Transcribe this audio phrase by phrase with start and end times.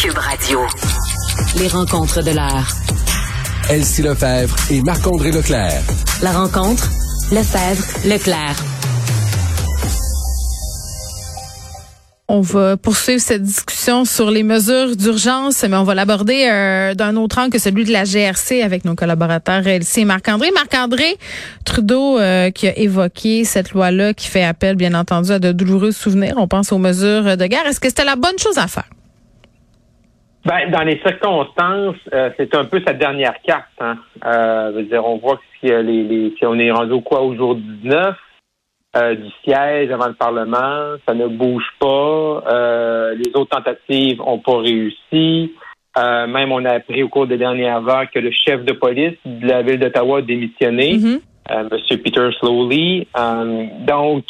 [0.00, 0.60] Cube Radio.
[1.58, 2.66] Les rencontres de l'heure.
[3.68, 5.82] Elsie Lefebvre et Marc-André Leclerc.
[6.22, 6.88] La rencontre,
[7.30, 8.56] Lefebvre, Leclerc.
[12.28, 17.16] On va poursuivre cette discussion sur les mesures d'urgence, mais on va l'aborder euh, d'un
[17.16, 20.50] autre angle que celui de la GRC avec nos collaborateurs Elsie et Marc-André.
[20.54, 21.18] Marc-André,
[21.66, 25.92] Trudeau euh, qui a évoqué cette loi-là qui fait appel, bien entendu, à de douloureux
[25.92, 26.36] souvenirs.
[26.38, 27.66] On pense aux mesures de guerre.
[27.66, 28.88] Est-ce que c'était la bonne chose à faire?
[30.50, 33.70] Ben, dans les circonstances, euh, c'est un peu sa dernière carte.
[33.78, 33.98] Hein.
[34.24, 37.22] Euh, veut dire, on voit que si, les, les, si on est rendu au quoi
[37.22, 38.16] au jour 19
[38.96, 42.42] euh, du siège avant le Parlement, ça ne bouge pas.
[42.48, 45.54] Euh, les autres tentatives ont pas réussi.
[45.96, 49.18] Euh, même on a appris au cours des dernières heures que le chef de police
[49.24, 51.20] de la ville d'Ottawa a démissionné, Mm-hmm.
[51.48, 51.98] M.
[52.02, 53.06] Peter Slowly.
[53.86, 54.24] donc,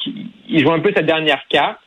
[0.48, 1.78] il joue un peu sa dernière carte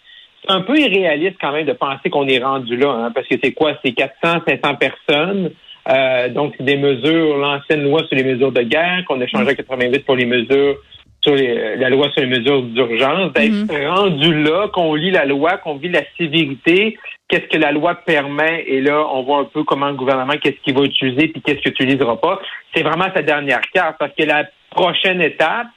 [0.47, 3.53] un peu irréaliste quand même de penser qu'on est rendu là, hein, parce que c'est
[3.53, 3.73] quoi?
[3.83, 5.51] C'est 400, 500 personnes.
[5.89, 9.51] Euh, donc, c'est des mesures, l'ancienne loi sur les mesures de guerre qu'on a changé
[9.51, 10.77] en 88 pour les mesures
[11.21, 13.33] sur les, la loi sur les mesures d'urgence.
[13.33, 17.95] D'être rendu là, qu'on lit la loi, qu'on vit la sévérité, qu'est-ce que la loi
[17.95, 21.41] permet, et là, on voit un peu comment le gouvernement, qu'est-ce qu'il va utiliser, puis
[21.41, 22.39] qu'est-ce que tu utiliseras pas.
[22.73, 25.67] C'est vraiment sa dernière carte, parce que la prochaine étape,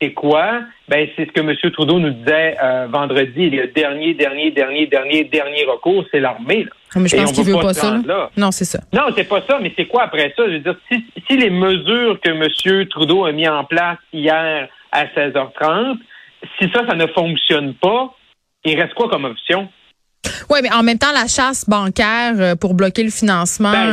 [0.00, 0.62] c'est quoi?
[0.88, 1.54] Ben, c'est ce que M.
[1.72, 3.50] Trudeau nous disait euh, vendredi.
[3.50, 6.66] Le dernier, dernier, dernier, dernier, dernier recours, c'est l'armée.
[6.96, 7.92] Mais je Et pense qu'il veut veut pas ça.
[7.92, 8.00] là.
[8.06, 8.30] là.
[8.36, 8.80] Non, c'est ça.
[8.92, 10.44] Non, c'est pas ça, mais c'est quoi après ça?
[10.46, 12.86] Je veux dire, si, si les mesures que M.
[12.88, 15.96] Trudeau a mis en place hier à 16h30,
[16.58, 18.12] si ça, ça ne fonctionne pas,
[18.64, 19.68] il reste quoi comme option?
[20.50, 23.88] Oui, mais en même temps, la chasse bancaire euh, pour bloquer le financement, Ben,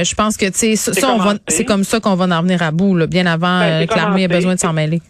[0.00, 1.40] euh, je pense que ça, C'est ça, on va- commencé.
[1.48, 3.94] c'est comme ça qu'on va en venir à bout, là, bien avant Ben, euh, que
[3.96, 5.00] l'armée ait besoin de s'en mêler.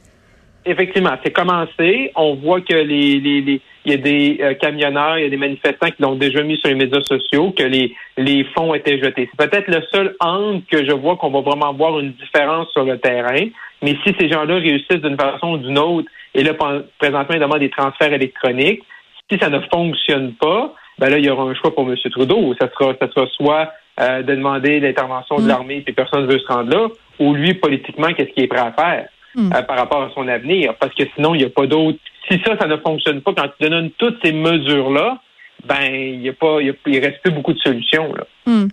[0.71, 2.13] Effectivement, c'est commencé.
[2.15, 5.31] On voit que les, les, les- il y a des euh, camionneurs, il y a
[5.31, 8.99] des manifestants qui l'ont déjà mis sur les médias sociaux, que les, les fonds étaient
[8.99, 9.31] jetés.
[9.33, 12.85] C'est peut-être le seul angle que je vois qu'on va vraiment voir une différence sur
[12.85, 13.47] le terrain.
[13.81, 16.53] Mais si ces gens-là réussissent d'une façon ou d'une autre, et là,
[16.99, 18.83] présentement, ils demandent des transferts électroniques,
[19.31, 21.97] si ça ne fonctionne pas, ben là, il y aura un choix pour M.
[22.11, 22.55] Trudeau.
[22.61, 25.49] Ça sera, ça sera soit euh, de demander l'intervention de Mm.
[25.49, 26.89] l'armée, puis personne ne veut se rendre là,
[27.21, 29.09] ou lui, politiquement, qu'est-ce qu'il est prêt à faire?
[29.35, 29.53] Mm.
[29.55, 30.75] euh, par rapport à son avenir.
[30.81, 31.99] Parce que sinon, il n'y a pas d'autre.
[32.31, 35.19] Si ça, ça ne fonctionne pas, quand tu donnes toutes ces mesures-là,
[35.67, 38.25] ben, il y a pas, il, y a- il reste plus beaucoup de solutions, là.
[38.47, 38.69] Hmm.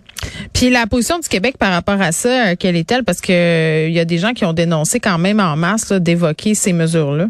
[0.54, 3.02] Puis la position du Québec par rapport à ça, euh, quelle est-elle?
[3.04, 5.90] Parce que euh, il y a des gens qui ont dénoncé quand même en masse
[5.90, 7.26] là, d'évoquer ces mesures-là.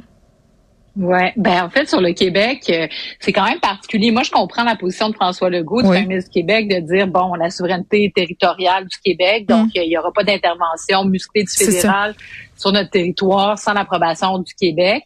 [0.98, 2.86] Ouais, ben en fait sur le Québec, euh,
[3.20, 4.10] c'est quand même particulier.
[4.10, 5.96] Moi, je comprends la position de François Legault, du Oui.
[5.96, 9.92] Premier ministre du Québec, de dire bon, la souveraineté territoriale du Québec, donc euh, il
[9.92, 11.66] y aura pas d'intervention musclée du Mm.
[11.70, 12.14] Fédéral
[12.56, 15.02] sur notre territoire sans l'approbation du Québec.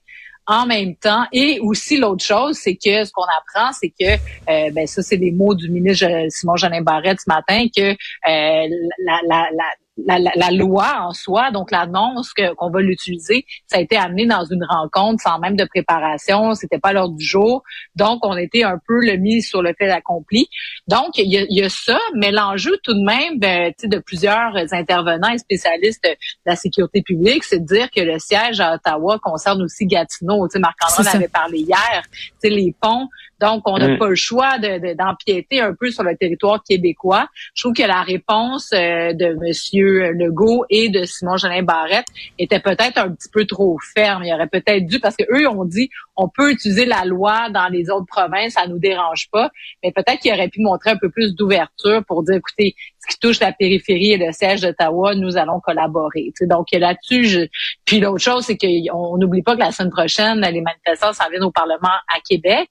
[0.46, 4.14] En même temps, et aussi l'autre chose, c'est que ce qu'on apprend, c'est que,
[4.50, 7.94] euh, ben ça, c'est les mots du ministre Simon Jeanin Barrette ce matin, que euh,
[8.24, 9.64] la, la, la,
[10.06, 13.96] la, la, la loi en soi, donc l'annonce que- qu'on va l'utiliser, ça a été
[13.96, 17.62] amené dans une rencontre sans même de préparation, c'était pas l'heure du jour.
[17.96, 20.48] Donc, on était un peu le mis sur le fait accompli.
[20.88, 23.82] Donc, il y a, il y a ça, mais l'enjeu tout de même ben, tu
[23.82, 26.10] sais, de plusieurs intervenants et spécialistes de
[26.46, 30.46] la sécurité publique, c'est de dire que le siège à Ottawa concerne aussi Gatineau.
[30.48, 33.08] Tu sais, Marc-André en avait parlé hier, tu sais, les ponts.
[33.40, 33.98] Donc, on n'a Mm.
[33.98, 37.26] pas le choix de- de- d'empiéter un peu sur le territoire québécois.
[37.54, 42.06] Je trouve que la réponse euh, de Monsieur Legault et de Simon Jeanin Barrette
[42.38, 44.24] était peut-être un petit peu trop ferme.
[44.24, 47.68] Il aurait peut-être dû, parce que eux ont dit, on peut utiliser la loi dans
[47.68, 49.50] les autres provinces, ça nous dérange pas.
[49.82, 53.18] Mais peut-être qu'il aurait pu montrer un peu plus d'ouverture pour dire, écoutez, ce qui
[53.18, 56.32] touche la périphérie et le siège d'Ottawa, nous allons collaborer.
[56.42, 57.40] Donc là-dessus, je...
[57.86, 61.44] puis l'autre chose, c'est qu'on n'oublie pas que la semaine prochaine, les manifestants s'en viennent
[61.44, 62.68] au Parlement à Québec.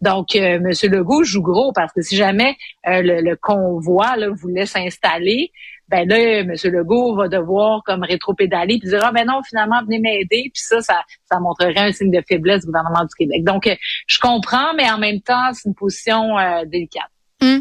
[0.00, 0.70] Donc, euh, M.
[0.90, 2.56] Legault joue gros parce que si jamais
[2.86, 5.50] euh, le, le convoi là, voulait s'installer,
[5.90, 6.52] ben là, M.
[6.64, 10.50] Legault va devoir comme rétro-pédaler puis dire ah ben non, finalement, venez m'aider.
[10.54, 13.44] Puis ça, ça, ça montrerait un signe de faiblesse du gouvernement du Québec.
[13.44, 13.74] Donc, euh,
[14.06, 17.10] je comprends, mais en même temps, c'est une position euh, délicate.
[17.42, 17.58] Hmm.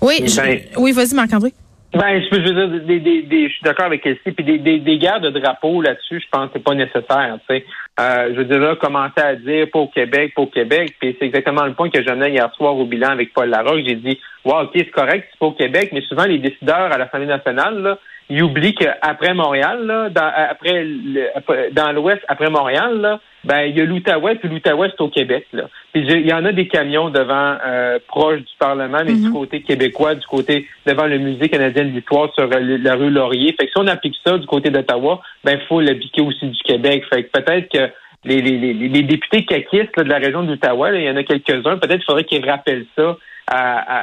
[0.00, 1.52] Oui, je- Ben- oui, vas-y, Marc-André.
[1.92, 4.58] Ben, je, je veux dire, des, des, des- je suis d'accord avec Elsie, puis des,
[4.58, 7.38] des, des guerres de drapeaux là-dessus, je pense que c'est pas nécessaire.
[7.48, 7.64] Tu sais.
[7.98, 11.16] Euh, je veux dire, là, commencer à dire pas au Québec, pas au Québec, puis
[11.18, 13.84] c'est exactement le point que j'amenais hier soir au bilan avec Paul Larocque.
[13.86, 16.98] J'ai dit, wow, ok, c'est correct, c'est pas au Québec, mais souvent les décideurs à
[16.98, 17.98] l'Assemblée nationale, là,
[18.30, 23.78] ils oublient qu'après Montréal, là, dans, après, le- dans l'Ouest, après Montréal, là, ben il
[23.78, 25.46] y a l'Outaouais, puis l'Outaouais, c'est au Québec.
[25.52, 25.64] Là.
[25.92, 29.62] Puis il y en a des camions devant, euh, proche du Parlement, mais du côté
[29.62, 33.54] québécois, du côté devant le Musée canadien de l'histoire sur euh, la rue Laurier.
[33.58, 36.62] Fait que si on applique ça du côté d'Ottawa, ben il faut l'appliquer aussi du
[36.64, 37.04] Québec.
[37.10, 37.90] Fait que peut-être que
[38.24, 41.78] les, les, les, les députés caquistes de la région d'Ottawa, il y en a quelques-uns.
[41.78, 43.16] Peut-être qu'il faudrait qu'ils rappellent ça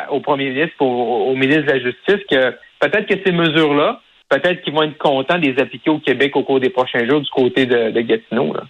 [0.09, 4.61] au premier ministre, au, au ministre de la Justice, que peut-être que ces mesures-là, peut-être
[4.63, 7.29] qu'ils vont être contents de les appliquer au Québec au cours des prochains jours du
[7.29, 8.53] côté de, de Gatineau.
[8.53, 8.63] Là.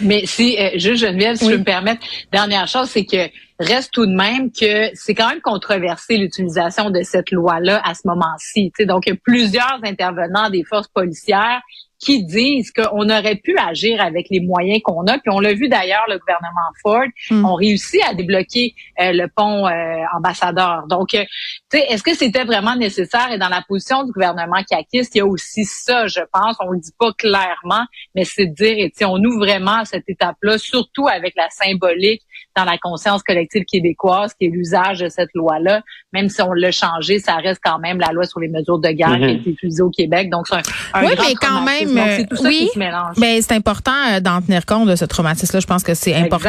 [0.00, 4.06] Mais si, euh, juste Geneviève, si je me permettre, dernière chose, c'est que reste tout
[4.06, 8.70] de même que c'est quand même controversé l'utilisation de cette loi-là à ce moment-ci.
[8.86, 11.60] Donc, il y a plusieurs intervenants des forces policières
[11.98, 15.18] qui disent qu'on aurait pu agir avec les moyens qu'on a.
[15.18, 17.44] Puis on l'a vu d'ailleurs, le gouvernement Ford mm.
[17.44, 20.86] ont réussi à débloquer euh, le pont euh, ambassadeur.
[20.88, 21.24] Donc, euh,
[21.70, 23.32] tu sais, est-ce que c'était vraiment nécessaire?
[23.32, 26.56] Et dans la position du gouvernement caquiste, il y a aussi ça, je pense.
[26.60, 27.84] On le dit pas clairement,
[28.14, 32.22] mais c'est de dire, et on ouvre vraiment cette étape-là, surtout avec la symbolique
[32.56, 35.82] dans la conscience collective québécoise, qui est l'usage de cette loi-là.
[36.12, 38.90] Même si on l'a changé, ça reste quand même la loi sur les mesures de
[38.90, 39.40] guerre qui a mm-hmm.
[39.40, 40.30] été utilisée au Québec.
[40.30, 44.66] Donc, c'est un, oui, mais quand même, euh, oui, ben c'est important euh, d'en tenir
[44.66, 45.60] compte de ce traumatisme-là.
[45.60, 46.48] Je pense que c'est important.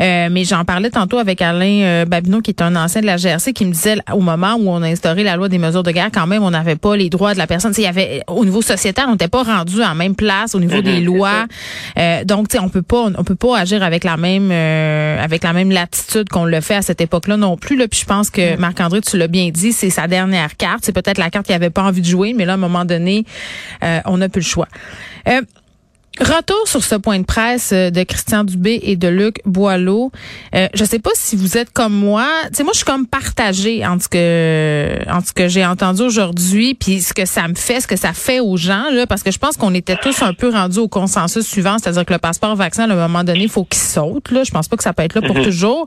[0.00, 3.52] Euh, mais j'en parlais tantôt avec Alain Babineau, qui est un ancien de la GRC,
[3.52, 6.10] qui me disait au moment où on a instauré la loi des mesures de guerre,
[6.12, 7.72] quand même, on n'avait pas les droits de la personne.
[7.76, 10.82] Il y avait au niveau sociétal, on n'était pas rendu en même place au niveau
[10.82, 11.46] des mhm, lois.
[12.24, 16.28] donc, on peut pas, on peut pas agir avec la même, avec la même latitude
[16.28, 17.76] qu'on le fait à cette époque-là non plus.
[17.76, 17.88] Là.
[17.88, 18.60] Puis je pense que mhm.
[18.60, 20.80] Marc-André, tu l'as bien dit, c'est sa dernière carte.
[20.82, 22.84] C'est peut-être la carte qu'il avait pas envie de jouer, mais là, à un moment
[22.84, 23.24] donné,
[24.04, 24.57] on n'a plus le choix.
[25.26, 25.42] Euh,
[26.20, 30.10] Retour sur ce point de presse euh, de Christian Dubé et de Luc Boileau.
[30.52, 32.26] Euh, je sais pas si vous êtes comme moi.
[32.48, 36.02] Tu sais, moi, je suis comme partagée entre ce que, entre ce que j'ai entendu
[36.02, 39.22] aujourd'hui, puis ce que ça me fait, ce que ça fait aux gens, là, parce
[39.22, 42.18] que je pense qu'on était tous un peu rendus au consensus suivant, c'est-à-dire que le
[42.18, 44.32] passeport vaccin, à un moment donné, il faut qu'il saute.
[44.32, 45.44] Là, je pense pas que ça peut être là pour mhm.
[45.44, 45.86] toujours.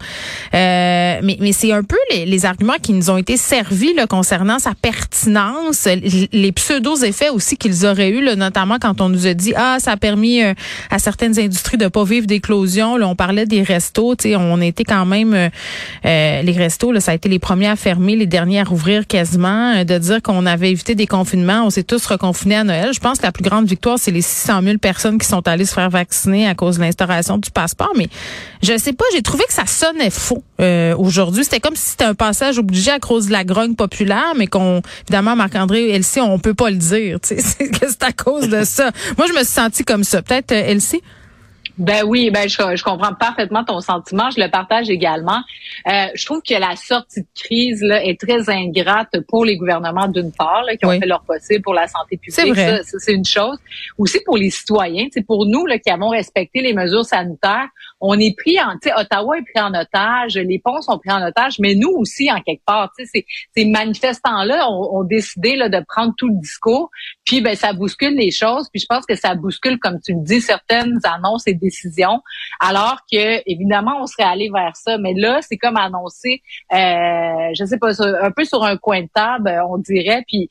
[0.54, 4.08] Euh, mais, mais c'est un peu les, les, arguments qui nous ont été servis là,
[4.08, 5.88] concernant sa pertinence,
[6.32, 9.78] les pseudo effets aussi qu'ils auraient eu, là, notamment quand on nous a dit ah
[9.80, 10.54] ça a permis euh,
[10.90, 12.98] à certaines industries de pas vivre d'éclosion.
[12.98, 15.50] Là, on parlait des restos, tu sais, on était quand même euh,
[16.06, 19.08] euh, les restos, là, ça a été les premiers à fermer, les derniers à rouvrir
[19.08, 19.84] quasiment.
[19.84, 22.90] de dire qu'on avait évité des confinements, on s'est tous reconfinés à Noël.
[22.94, 25.66] Je pense que la plus grande victoire, c'est les 600 000 personnes qui sont allées
[25.66, 27.92] se faire vacciner à cause de l'instauration du passeport.
[27.98, 28.08] Mais
[28.62, 30.44] je sais pas, j'ai trouvé que ça sonnait faux
[30.98, 31.44] aujourd'hui.
[31.44, 34.82] C'était comme si c'était un passage obligé à cause de la grogne populaire, mais qu'on
[35.08, 37.18] évidemment Marc-André Elsie, on peut pas le dire.
[37.24, 38.92] C'est à cause de ça.
[39.18, 40.11] Moi, je me suis sentie comme ça.
[40.12, 41.02] Peut-être, euh, Elsie?
[41.78, 45.42] Ben oui, ben je, comprends parfaitement ton sentiment, je le partage également.
[45.88, 50.08] Euh, je trouve que la sortie de crise là, est très ingrate pour les gouvernements
[50.08, 52.56] d'une part, qui ont fait leur possible pour la santé publique.
[52.56, 53.58] C'est c'est une chose.
[53.98, 57.68] Aussi pour les citoyens, c'est pour nous là, qui avons respecté les mesures sanitaires,
[58.02, 61.12] on est pris en, tu sais, Ottawa est pris en otage, les ponts sont pris
[61.12, 63.26] en otage, mais nous aussi en quelque part, tu sais,
[63.56, 66.90] ces, manifestants-là ont, décidé là, de prendre tout le discours,
[67.26, 70.22] puis ben ça bouscule les choses, puis je pense que ça bouscule, comme tu le
[70.22, 72.22] dis, certaines annonces et décisions,
[72.60, 76.42] alors que évidemment on serait allé vers ça, mais là c'est comme annoncer,
[76.74, 80.50] euh, je sais pas, un peu sur un coin de table, on dirait, puis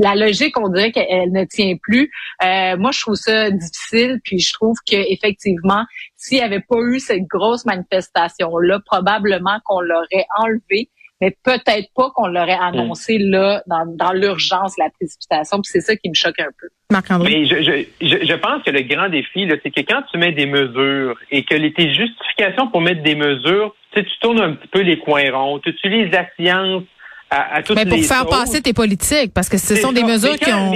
[0.00, 2.10] la logique on dirait qu'elle ne tient plus.
[2.42, 5.84] Euh, moi je trouve ça difficile, puis je trouve que effectivement
[6.20, 10.90] s'il n'y avait pas eu cette grosse manifestation-là, probablement qu'on l'aurait enlevé,
[11.22, 15.62] mais peut-être pas qu'on l'aurait annoncé là, dans, l'urgence, la précipitation.
[15.62, 16.68] Puis c'est ça qui me choque un peu.
[17.24, 20.46] Mais je, je, je, pense que le grand défi, c'est que quand tu mets des
[20.46, 24.52] mesures et que les, tes justifications pour mettre des mesures, tu, sais, tu tournes un
[24.52, 26.82] petit peu les coins ronds, tu utilises la science
[27.30, 30.38] à, à toutes mais pour faire passer tes politiques, parce que ce sont des mesures
[30.38, 30.72] qui ont...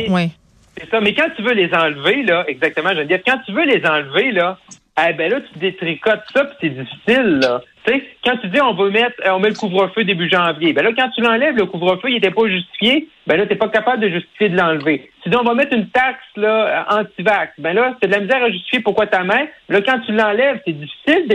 [0.76, 3.52] C'est ça, mais quand tu veux les enlever, là, exactement, je veux dire, quand tu
[3.52, 4.58] veux les enlever, là,
[4.96, 7.62] eh ben là, tu détricotes ça, puis c'est difficile, là.
[7.84, 10.84] Tu sais, quand tu dis on va mettre, on met le couvre-feu début janvier, ben
[10.84, 14.02] là, quand tu l'enlèves, le couvre-feu, il était pas justifié, ben là, t'es pas capable
[14.02, 15.10] de justifier de l'enlever.
[15.22, 18.42] Tu dis on va mettre une taxe, là, anti-vax, ben là, c'est de la misère
[18.42, 19.46] à justifier pourquoi ta main.
[19.68, 21.28] Là, quand tu l'enlèves, c'est difficile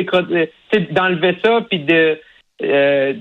[0.92, 2.18] d'enlever ça, puis de,
[2.62, 3.14] euh,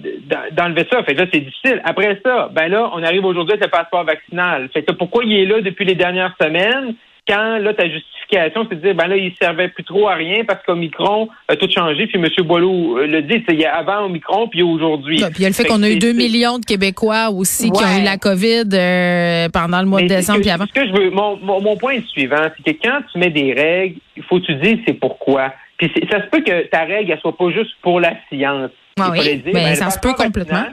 [0.53, 1.03] d'enlever ça.
[1.05, 1.81] Fait que là, c'est difficile.
[1.85, 4.69] Après ça, ben là, on arrive aujourd'hui avec le passeport vaccinal.
[4.73, 6.95] Fait que pourquoi il est là depuis les dernières semaines?
[7.29, 10.45] Quand là, ta justification, c'est de dire ben là, il servait plus trop à rien
[10.47, 12.47] parce qu'Omicron a tout changé, puis M.
[12.47, 15.17] Boileau euh, le dit, c'est avant Omicron, puis aujourd'hui.
[15.17, 17.83] puis il y a le fait, qu'on a eu 2 millions de Québécois aussi qui
[17.83, 20.67] ont eu la COVID euh, pendant le mois de décembre, puis avant.
[20.67, 23.53] Ce que je veux, mon, mon, point est suivant, c'est que quand tu mets des
[23.53, 25.53] règles, il faut que tu dises c'est pourquoi.
[25.77, 28.71] Puis ça se peut que ta règle, elle soit pas juste pour la science.
[28.99, 30.67] Ah oui, dire, ben, ça se peut complètement.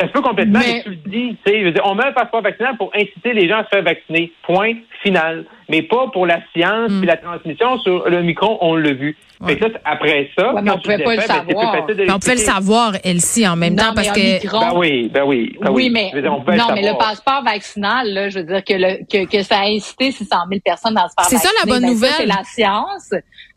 [0.00, 1.36] Ça se peut complètement, mais, tu le dis,
[1.84, 4.32] on met un passeport vaccinal pour inciter les gens à se faire vacciner.
[4.42, 5.44] Point final.
[5.68, 6.98] Mais pas pour la science Mm.
[6.98, 9.16] puis la transmission sur le micron, on l'a vu.
[9.44, 11.86] Fait que là, après ça, Ouais, on pouvait pas le ben, savoir.
[11.96, 14.20] Mais on pouvait le savoir, Elsie, en même Non, temps, parce que...
[14.40, 15.56] Omicron- Ben oui, ben oui.
[15.60, 18.28] ben oui, mais Je veux dire, on peut non, le mais le passeport vaccinal, là,
[18.28, 21.14] je veux dire que, le, que, que ça a incité 600 000 personnes à se
[21.18, 22.10] faire C'est ça, la bonne ben, nouvelle.
[22.10, 23.10] ça, C'est la science.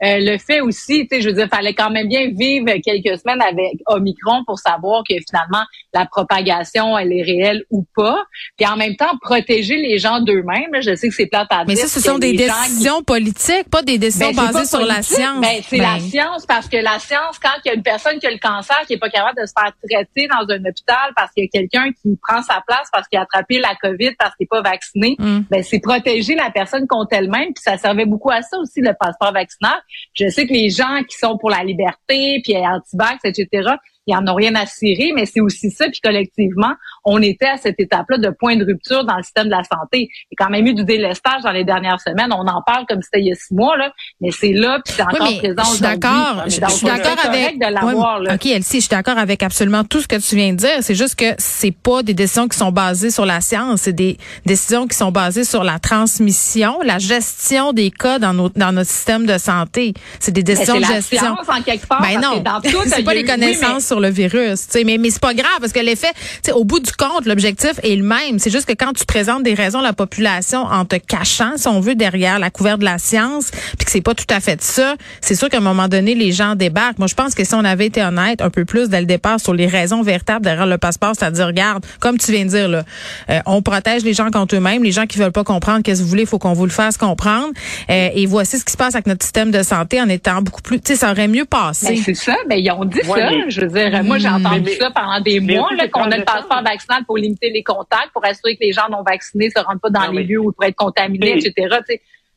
[0.04, 3.20] Euh, le fait aussi, tu sais, je veux dire, fallait quand même bien vivre quelques
[3.20, 8.24] semaines avec Omicron pour savoir que finalement la propagation elle est réelle ou pas.
[8.58, 10.72] Puis en même temps, protéger les gens d'eux-mêmes.
[10.74, 11.84] là, Je sais que c'est plate à Mais dire.
[11.84, 15.42] ça, ce sont des qui- décisions politiques, pas des décisions ben, basées sur la science.
[15.42, 18.20] Ben, c'est Ben, la science parce que la science, quand il y a une personne
[18.20, 21.12] qui a le cancer qui est pas capable de se faire traiter dans un hôpital
[21.16, 24.12] parce qu'il y a quelqu'un qui prend sa place parce qu'il a attrapé la COVID
[24.20, 25.40] parce qu'il n'est pas vacciné, Mm.
[25.50, 27.54] ben c'est protéger la personne contre elle-même.
[27.54, 29.76] Puis ça servait beaucoup à ça aussi le passeport vaccinal.
[30.14, 33.70] Je sais que les gens qui sont pour la liberté puis anti-vax, etc.
[34.08, 35.86] Ils en ont rien à cirer, mais c'est aussi ça.
[35.90, 39.52] Puis collectivement, on était à cette étape-là de point de rupture dans le système de
[39.52, 40.10] la santé.
[40.32, 42.32] Il y a quand même eu du délestage dans les dernières semaines.
[42.32, 44.80] On en parle comme si c'était il y a six mois, là, mais c'est là,
[44.84, 46.46] puis c'est Oui, encore mais présent je suis aujourd'hui.
[46.46, 47.60] Je, suis c'est d'accord avec.
[47.60, 48.36] de l'avoir, Ouais, là.
[48.36, 50.78] ok, Elsie, je suis d'accord avec absolument tout ce que tu viens de dire.
[50.82, 53.82] C'est juste que c'est pas des décisions qui sont basées sur la science.
[53.82, 58.58] C'est des décisions qui sont basées sur la transmission, la gestion des cas dans notre
[58.58, 59.94] dans notre système de santé.
[60.20, 61.20] C'est des décisions c'est de la gestion.
[61.20, 62.02] science en quelque part.
[62.02, 62.44] Ben non,
[62.86, 65.80] c'est pas les oui, connaissances sur le virus, mais mais c'est pas grave parce que
[65.80, 68.40] l'effet, tu sais, au bout du compte, l'objectif est le même.
[68.40, 71.68] C'est juste que quand tu présentes des raisons à la population en te cachant, si
[71.70, 74.62] on veut, derrière la couverte de la science, puis que c'est pas tout à fait
[74.62, 76.98] ça, c'est sûr qu'à un moment donné, les gens débarquent.
[76.98, 79.40] Moi, je pense que si on avait été honnête un peu plus dès le départ
[79.40, 82.84] sur les raisons véritables derrière le passeport, c'est-à-dire, regarde, comme tu viens de dire là,
[83.30, 86.04] euh, on protège les gens contre eux-mêmes, les gens qui veulent pas comprendre qu'est-ce que
[86.04, 87.50] vous voulez, il faut qu'on vous le fasse comprendre.
[87.90, 90.62] Euh, et voici ce qui se passe avec notre système de santé en étant beaucoup
[90.62, 91.86] plus, tu sais, ça aurait mieux passé.
[91.96, 93.30] Ben, c'est ça, ben ils ont dit Ouais, ça.
[93.30, 96.24] mais- Je veux dire, moi j'ai entendu Mais- ça pendant des mois qu'on a le
[96.26, 99.82] passeport vaccinal pour limiter les contacts, pour assurer que les gens non vaccinés se rendent
[99.82, 101.78] pas dans Non, les mais- lieux où ils pourraient être contaminés, etc.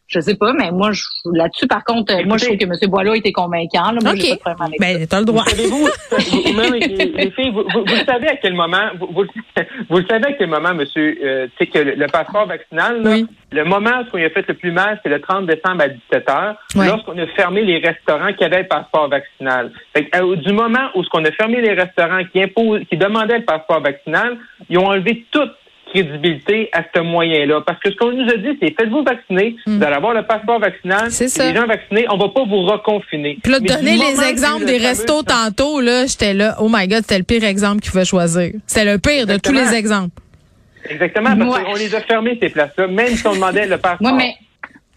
[0.09, 2.73] je sais pas, mais moi je, là-dessus par contre, euh, moi je trouve que M.
[2.91, 3.93] Boileau était convainquant.
[3.93, 4.43] Là, moi, j'ai OK.
[4.43, 4.81] pas de avec.
[4.81, 5.45] Ben, t'as le droit.
[5.45, 9.25] Vous savez-vous, vous, les filles, vous, vous- vous le savez à quel moment, vous, vous,
[9.91, 13.03] vous le savez à quel moment, monsieur, euh, tu sais que le, le passeport vaccinal,
[13.03, 13.27] là, Oui.
[13.53, 16.27] le moment où il a fait le plus mal, c'est le 30 décembre à 17
[16.27, 16.87] h Ouais.
[16.87, 19.73] lorsqu'on a fermé les restaurants qui avaient le passeport vaccinal.
[19.95, 22.97] Fait que, euh, du moment où ce qu'on a fermé les restaurants qui imposent, qui
[22.97, 24.37] demandaient le passeport vaccinal,
[24.71, 25.53] ils ont enlevé toute
[25.93, 27.61] crédibilité à ce moyen-là.
[27.67, 30.59] Parce que ce qu'on nous a dit, c'est faites-vous vacciner, vous allez avoir le passeport
[30.61, 31.11] vaccinal, Hmm.
[31.11, 31.51] C'est ça.
[31.51, 33.39] les gens vaccinés, on va pas vous reconfiner.
[33.43, 37.03] Puis là, donner les exemples des fameux restos tantôt, là, j'étais là, oh my God,
[37.03, 38.53] c'était le pire exemple qu'il pouvait choisir.
[38.67, 40.15] C'est le pire de tous les exemples.
[40.89, 41.65] Exactement, parce Ouais.
[41.65, 44.01] qu'on les a fermés, ces places-là, même si on demandait le passeport.
[44.09, 44.35] Moi, mais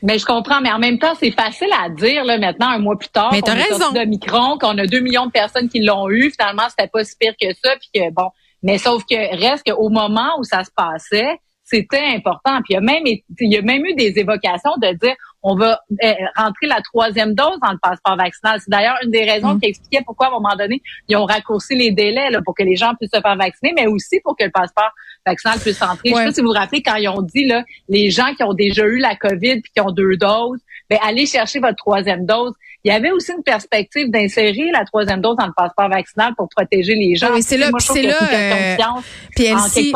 [0.03, 2.97] mais je comprends, mais en même temps, c'est facile à dire là maintenant, un mois
[2.97, 3.91] plus tard, Mais t'as raison.
[3.91, 6.31] de Micron, qu'on a deux millions de personnes qui l'ont eu.
[6.31, 8.29] Finalement, c'était pas si pire que ça, puis que bon.
[8.63, 12.57] Mais sauf que reste qu'au moment où ça se passait, c'était important.
[12.63, 15.55] Puis il y a même il y a même eu des évocations de dire on
[15.55, 18.59] va euh, rentrer la troisième dose dans le passeport vaccinal.
[18.59, 19.59] C'est d'ailleurs une des raisons Mm.
[19.59, 22.63] qui expliquait pourquoi à un moment donné ils ont raccourci les délais là, pour que
[22.63, 24.91] les gens puissent se faire vacciner, mais aussi pour que le passeport
[25.25, 26.09] vaccinal puisse entrer.
[26.09, 28.43] Je sais pas si vous vous rappelez quand ils ont dit là, les gens qui
[28.43, 30.59] ont déjà eu la COVID puis qui ont deux doses,
[30.91, 32.51] ben allez chercher votre troisième dose.
[32.83, 36.49] Il y avait aussi une perspective d'insérer la troisième dose dans le passeport vaccinal pour
[36.49, 37.27] protéger les gens.
[37.31, 39.03] Oui, c'est là- c'est là, euh, science
[39.35, 39.91] Puis.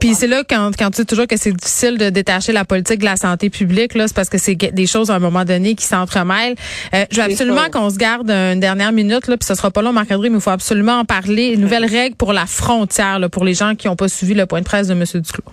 [0.00, 3.00] Puis c'est là quand, quand tu dis toujours que c'est difficile de détacher la politique
[3.00, 5.74] de la santé publique, là, c'est parce que c'est des choses à un moment donné
[5.74, 6.54] qui s'entremêlent.
[6.94, 9.82] Euh, je veux absolument qu'on se garde une dernière minute, là, puis ce sera pas
[9.82, 11.48] long, Marc-André, mais il faut absolument en parler.
[11.48, 14.46] Une nouvelle règle pour la frontière, là, pour les gens qui n'ont pas suivi le
[14.46, 15.02] point de presse de M.
[15.14, 15.52] Duclos.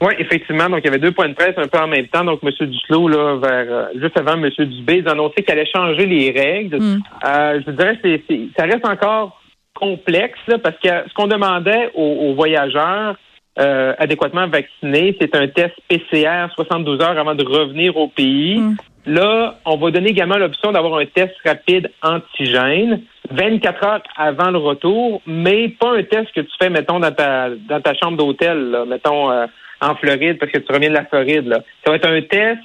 [0.00, 0.68] Oui, effectivement.
[0.68, 2.24] Donc, il y avait deux points de presse un peu en même temps.
[2.24, 2.50] Donc, M.
[2.66, 4.48] Duclos, là, vers, euh, juste avant M.
[4.50, 6.78] Dubé, ils annoncé qu'il allait changer les règles.
[6.78, 7.02] Mm.
[7.26, 8.22] Euh, je dirais, c'est-
[8.58, 9.40] ça reste encore
[9.74, 13.16] complexe, là, parce que ce qu'on demandait aux, aux voyageurs
[13.56, 18.58] euh, adéquatement vaccinés, c'est un test PCR 72 heures avant de revenir au pays.
[18.58, 18.76] Mm.
[19.06, 24.58] Là, on va donner également l'option d'avoir un test rapide antigène 24 heures avant le
[24.58, 28.84] retour, mais pas un test que tu fais, mettons, dans ta, dans ta chambre d'hôtel,
[28.86, 29.46] mettons, euh,
[29.80, 31.46] en Floride, parce que tu reviens de la Floride.
[31.46, 31.60] Là.
[31.84, 32.60] Ça va être un test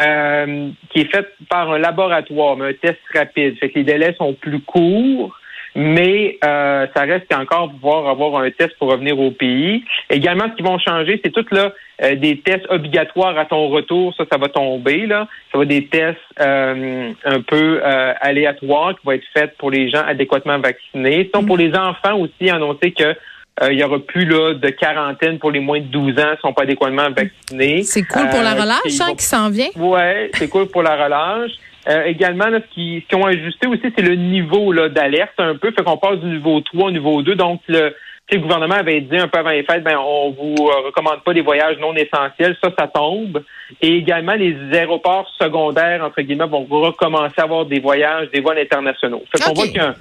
[0.00, 3.56] euh, qui est fait par un laboratoire, mais un test rapide.
[3.58, 5.36] Fait que les délais sont plus courts,
[5.76, 9.84] mais euh, ça reste qu'encore pouvoir avoir un test pour revenir au pays.
[10.10, 14.14] Également, ce qui vont changer, c'est tout là euh, des tests obligatoires à ton retour.
[14.16, 15.28] Ça, ça va tomber là.
[15.52, 19.70] Ça va être des tests euh, un peu euh, aléatoires qui vont être faits pour
[19.70, 21.28] les gens adéquatement vaccinés.
[21.32, 23.14] Sinon, pour les enfants aussi, annoncer que
[23.62, 26.40] euh, il y aura plus là de quarantaine pour les moins de 12 ans qui
[26.42, 27.82] sont pas adéquatement vaccinés.
[27.84, 29.68] C'est cool pour la Euh, relâche, qu'ils hein, vont- qui s'en vient.
[29.76, 31.52] Ouais, c'est cool pour la relâche.
[31.88, 35.54] Euh, également, là, ce qui- qu'ils ont ajusté aussi, c'est le niveau là, d'alerte un
[35.56, 35.70] peu.
[35.70, 37.36] Fait qu'on passe du niveau 3 au niveau 2.
[37.36, 37.94] Donc, le,
[38.32, 41.32] le gouvernement avait dit un peu avant les fêtes, ben, on vous euh, recommande pas
[41.32, 42.56] des voyages non essentiels.
[42.62, 43.42] Ça, ça tombe.
[43.80, 48.58] Et également, les aéroports secondaires, entre guillemets, vont recommencer à avoir des voyages, des vols
[48.58, 49.22] internationaux.
[49.30, 49.94] Fait qu'on voit qu'un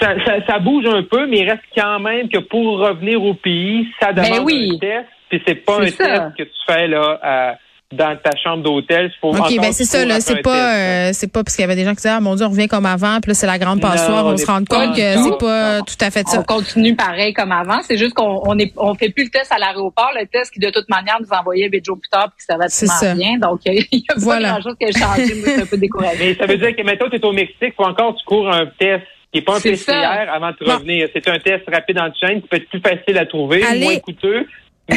[0.00, 3.34] ça, ça, ça bouge un peu, mais il reste quand même que pour revenir au
[3.34, 4.70] pays, ça demande Ben oui.
[4.76, 5.08] un test.
[5.28, 6.04] Puis c'est pas un ça.
[6.04, 7.54] test que tu fais là à-
[7.92, 9.10] dans ta chambre d'hôtel.
[9.14, 10.20] Il faut OK, ben c'est ça, là.
[10.20, 10.74] C'est pas, là.
[11.08, 12.50] euh, c'est pas parce qu'il y avait des gens qui disaient, ah mon Dieu, on
[12.50, 15.00] revient comme avant, puis là, c'est la grande passoire, on on se rend compte que
[15.22, 15.84] c'est pas Non.
[15.84, 16.40] tout à fait ça.
[16.40, 17.80] On continue pareil comme avant.
[17.82, 20.60] C'est juste qu'on on est, on fait plus le test à l'aéroport, le test qui
[20.60, 23.16] de toute manière nous envoyait huit jours plus tard puis que ça va C'est absolument
[23.16, 23.38] bien.
[23.38, 24.54] Donc il y a Voilà.
[24.54, 25.34] pas grand chose qui a changé.
[25.34, 26.18] Moi, je suis un peu découragée.
[26.20, 28.50] Mais ça veut dire que maintenant, tu es au Mexique, faut encore que tu cours
[28.50, 31.08] un test qui n'est pas un C'est PCR avant de revenir.
[31.14, 33.80] C'est un test rapide en chaîne qui peut être plus facile à trouver, Allez.
[33.84, 34.46] moins coûteux,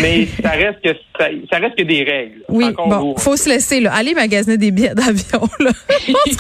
[0.02, 2.42] mais ça reste que ça, ça reste que des règles.
[2.50, 3.20] Oui, bon, lourd.
[3.20, 3.94] faut se laisser, là.
[3.94, 5.72] Allez magasiner des billets d'avion, là.
[6.28, 6.38] On se